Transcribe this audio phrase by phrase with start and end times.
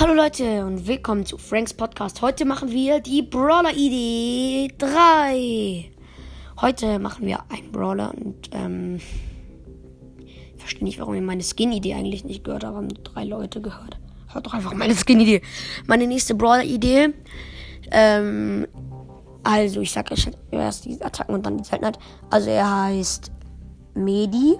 [0.00, 2.22] Hallo Leute und willkommen zu Franks Podcast.
[2.22, 5.90] Heute machen wir die Brawler Idee 3.
[6.58, 8.98] Heute machen wir einen Brawler und ähm,
[10.24, 12.76] ich verstehe nicht, warum ihr meine Skin-Idee eigentlich nicht gehört habt.
[12.76, 14.00] Haben nur drei Leute gehört.
[14.32, 15.42] Hört doch einfach meine Skin-Idee.
[15.86, 17.12] Meine nächste Brawler-Idee.
[17.90, 18.66] Ähm,
[19.42, 21.98] also ich sag euch erst die Attacken und dann die Seltenheit.
[22.30, 23.30] Also er heißt
[23.92, 24.56] Medi.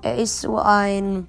[0.00, 1.28] Er ist so ein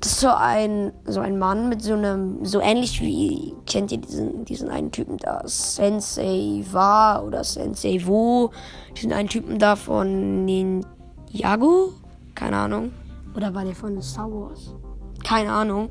[0.00, 3.98] das ist so ein, so ein Mann mit so einem, so ähnlich wie, kennt ihr
[3.98, 8.50] diesen, diesen einen Typen da, Sensei Wa oder Sensei Wo,
[8.96, 11.92] diesen einen Typen da von Ninjago?
[12.34, 12.92] Keine Ahnung.
[13.36, 14.74] Oder war der von Star Wars?
[15.22, 15.90] Keine Ahnung.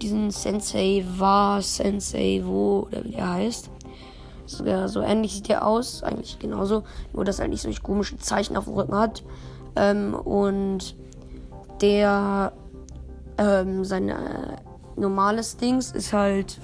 [0.00, 3.70] Diesen Sensei Wa, Sensei Wo, oder wie der heißt.
[4.46, 8.56] So, so ähnlich sieht der aus, eigentlich genauso, nur dass er nicht solche komische Zeichen
[8.56, 9.22] auf dem Rücken hat.
[9.76, 10.96] Ähm, und
[11.82, 12.52] der
[13.40, 14.56] ähm, sein äh,
[14.96, 16.60] normales Dings ist halt,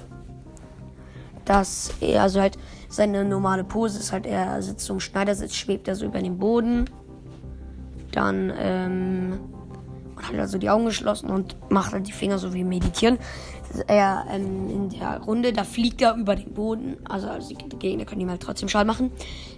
[1.45, 5.89] dass er, also halt seine normale Pose ist halt, er sitzt so im Schneidersitz, schwebt
[5.89, 6.89] er so über den Boden.
[8.13, 9.41] Dann, ähm,
[10.17, 13.19] und hat also die Augen geschlossen und macht halt die Finger so wie meditieren.
[13.87, 16.97] Er ähm, in der Runde, da fliegt er über den Boden.
[17.09, 19.11] Also, also die Gegner können ihm halt trotzdem Schaden machen.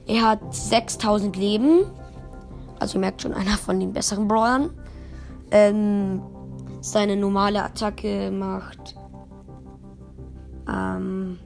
[0.06, 1.84] Er hat 6000 Leben.
[2.80, 4.70] Also ihr merkt schon, einer von den besseren Brawlern.
[5.50, 6.22] Ähm,
[6.80, 8.96] seine normale Attacke macht
[10.68, 11.38] ähm,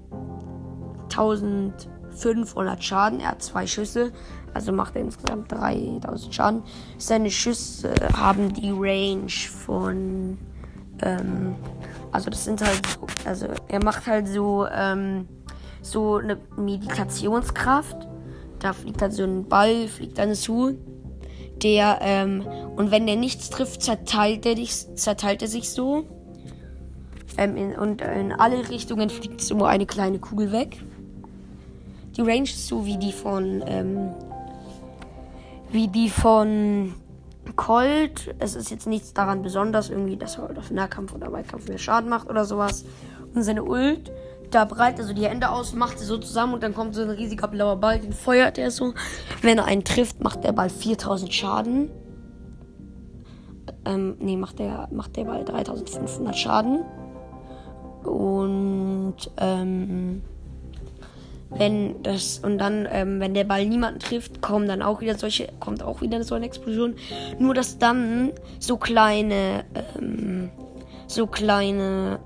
[1.04, 3.20] 1500 Schaden.
[3.20, 4.12] Er hat zwei Schüsse,
[4.54, 6.62] also macht er insgesamt 3000 Schaden.
[6.98, 10.38] Seine Schüsse haben die Range von.
[11.02, 11.54] Ähm,
[12.10, 12.80] also, das sind halt.
[12.86, 14.66] So, also, er macht halt so.
[14.66, 15.28] Ähm,
[15.82, 18.08] so eine Meditationskraft.
[18.60, 20.78] Da fliegt halt so ein Ball, fliegt dann zu
[21.62, 22.46] der, ähm,
[22.76, 26.04] und wenn der nichts trifft, zerteilt er, dich, zerteilt er sich so.
[27.38, 30.82] Ähm, in, und in alle Richtungen fliegt so eine kleine Kugel weg.
[32.16, 34.10] Die Range ist so wie die von, ähm,
[35.70, 36.94] wie die von
[37.56, 38.34] Colt.
[38.38, 41.78] Es ist jetzt nichts daran besonders, irgendwie, dass er halt auf Nahkampf oder Weitkampf mehr
[41.78, 42.84] Schaden macht oder sowas.
[43.34, 44.12] Und seine Ult
[44.54, 47.02] da breit er so die Hände aus, macht sie so zusammen und dann kommt so
[47.02, 48.94] ein riesiger blauer Ball, den feuert er so.
[49.40, 51.90] Wenn er einen trifft, macht der Ball 4000 Schaden.
[53.84, 56.84] Ähm, nee, macht der, macht der Ball 3500 Schaden.
[58.04, 60.22] Und, ähm,
[61.50, 65.48] wenn das, und dann, ähm, wenn der Ball niemanden trifft, kommen dann auch wieder solche,
[65.60, 66.94] kommt auch wieder so eine Explosion.
[67.38, 69.64] Nur, dass dann so kleine,
[69.98, 70.50] ähm,
[71.06, 72.20] so kleine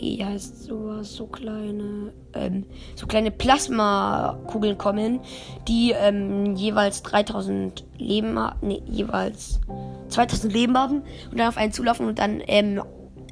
[0.00, 2.64] wie heißt sowas, so kleine, ähm,
[2.94, 5.20] so kleine Plasmakugeln kommen,
[5.66, 9.60] die ähm, jeweils 3000 Leben haben, nee, jeweils
[10.08, 12.82] 2000 Leben haben und dann auf einen zulaufen und dann ähm,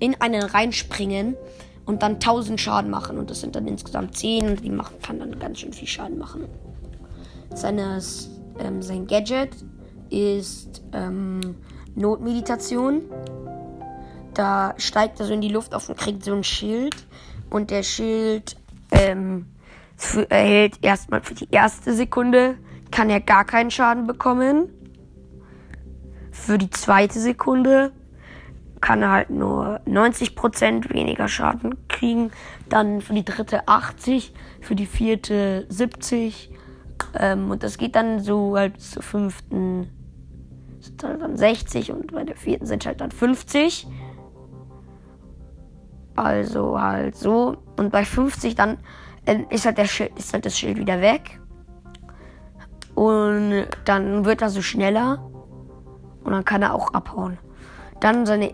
[0.00, 1.36] in einen reinspringen
[1.84, 5.18] und dann 1000 Schaden machen und das sind dann insgesamt 10 und die machen, kann
[5.18, 6.46] dann ganz schön viel Schaden machen.
[7.54, 8.00] Seine,
[8.58, 9.50] ähm, sein Gadget
[10.10, 11.56] ist ähm,
[11.94, 13.02] Notmeditation.
[14.34, 17.06] Da steigt er so in die Luft auf und kriegt so ein Schild.
[17.50, 18.56] Und der Schild
[18.90, 19.46] ähm,
[19.96, 22.56] für, erhält erstmal für die erste Sekunde,
[22.90, 24.68] kann er gar keinen Schaden bekommen.
[26.32, 27.92] Für die zweite Sekunde
[28.80, 32.32] kann er halt nur 90% weniger Schaden kriegen.
[32.68, 36.50] Dann für die dritte 80, für die vierte 70.
[37.18, 39.90] Ähm, und das geht dann so halt zur fünften
[40.84, 43.86] sind halt dann 60 und bei der vierten sind halt dann 50.
[46.16, 47.56] Also halt so.
[47.76, 48.78] Und bei 50 dann
[49.26, 51.40] äh, ist, halt der Schild, ist halt das Schild wieder weg.
[52.94, 55.18] Und dann wird er so schneller.
[56.22, 57.38] Und dann kann er auch abhauen.
[58.00, 58.52] Dann seine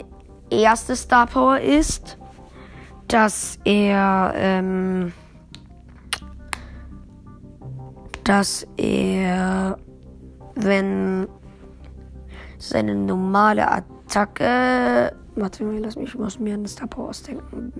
[0.50, 2.19] erste Star Power ist,
[3.09, 5.12] dass er, ähm,
[8.25, 9.77] dass er,
[10.54, 11.28] wenn
[12.59, 17.72] seine normale Attacke Warte lass mich was mir an das Tapo ausdenken.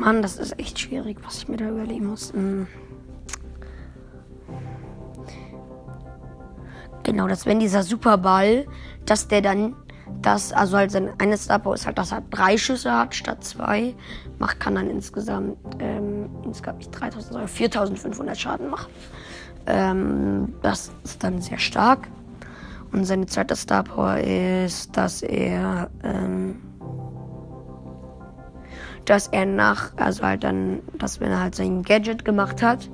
[0.00, 2.32] Mann, das ist echt schwierig, was ich mir da überlegen muss.
[2.32, 2.66] Hm.
[7.10, 8.66] Genau, dass wenn dieser Superball,
[9.04, 9.74] dass der dann,
[10.22, 13.96] das, also halt sein eines Star ist halt, dass er drei Schüsse hat statt zwei,
[14.38, 18.92] macht, kann dann insgesamt, ähm, insgesamt nicht 3000, sondern 4500 Schaden machen.
[19.66, 22.06] Ähm, das ist dann sehr stark.
[22.92, 26.60] Und seine zweite Star Power ist, dass er, ähm,
[29.04, 32.88] dass er nach, also halt dann, dass wenn er halt sein Gadget gemacht hat,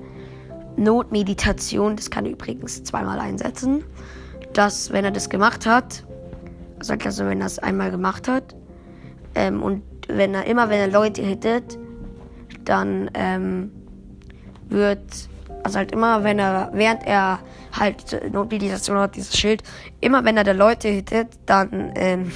[0.76, 3.84] Notmeditation, das kann er übrigens zweimal einsetzen,
[4.52, 6.04] dass wenn er das gemacht hat,
[6.78, 8.54] also wenn er es einmal gemacht hat,
[9.34, 11.78] ähm, und wenn er immer, wenn er Leute hittet,
[12.64, 13.70] dann ähm,
[14.68, 15.28] wird,
[15.62, 17.40] also halt immer, wenn er, während er
[17.72, 19.62] halt Notmeditation hat, dieses Schild,
[20.00, 22.32] immer wenn er da Leute hittet, dann ähm,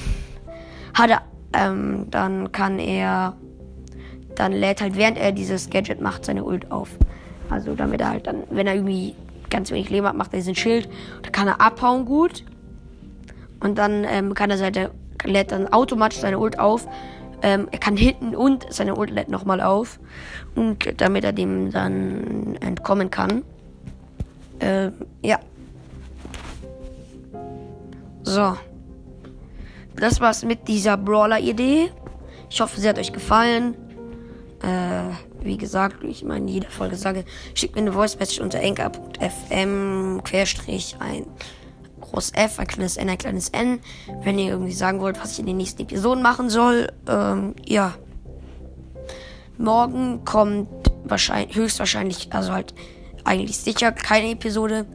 [0.94, 1.22] hat er,
[1.52, 3.37] ähm, dann kann er,
[4.34, 6.90] dann lädt halt, während er dieses Gadget macht, seine Ult auf.
[7.50, 9.14] Also damit er halt dann, wenn er irgendwie
[9.50, 10.88] ganz wenig Leben hat, macht er diesen Schild,
[11.23, 12.44] da kann er abhauen gut.
[13.58, 14.91] Und dann ähm, kann er seine,
[15.25, 16.87] lädt dann automatisch seine Ult auf.
[17.43, 19.99] Ähm, er kann hitten und seine Ult lädt nochmal auf.
[20.55, 23.43] Und damit er dem dann entkommen kann.
[24.61, 24.93] Ähm,
[25.23, 25.38] ja.
[28.23, 28.56] So.
[29.97, 31.91] Das war's mit dieser Brawler-Idee.
[32.49, 33.75] Ich hoffe, sie hat euch gefallen.
[34.62, 38.60] Äh, wie gesagt, ich meine, in jeder Folge sage, schickt mir eine Voice Message unter
[38.60, 41.26] anchor.fm querstrich ein
[42.00, 43.81] groß F, ein kleines N, ein kleines N.
[44.22, 47.94] Wenn ihr irgendwie sagen wollt, was ich in den nächsten Episoden machen soll, ähm, ja.
[49.58, 50.69] Morgen kommt
[51.04, 52.75] wahrscheinlich, höchstwahrscheinlich, also halt
[53.25, 54.87] eigentlich sicher keine Episode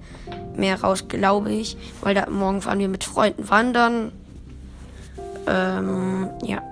[0.56, 1.78] mehr raus, glaube ich.
[2.02, 4.12] Weil da morgen fahren wir mit Freunden wandern.
[5.48, 6.64] Ähm, ja.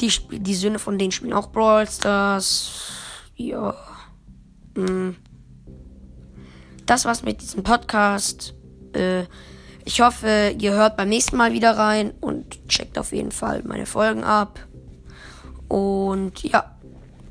[0.00, 2.92] Die, die Söhne von denen spielen auch Brawl Stars.
[3.34, 3.74] Ja.
[4.74, 5.16] Hm.
[6.84, 8.54] Das war's mit diesem Podcast.
[8.92, 9.24] Äh,
[9.84, 13.86] ich hoffe, ihr hört beim nächsten Mal wieder rein und checkt auf jeden Fall meine
[13.86, 14.58] Folgen ab.
[15.68, 16.76] Und ja,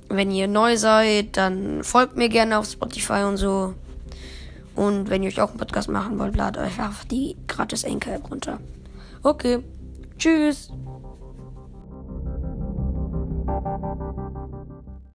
[0.10, 3.74] wenn ihr neu seid, dann folgt mir gerne auf Spotify und so.
[4.76, 8.30] Und wenn ihr euch auch einen Podcast machen wollt, ladet euch einfach die gratis Anchor-App
[8.30, 8.60] runter.
[9.24, 9.60] Okay,
[10.18, 10.70] tschüss.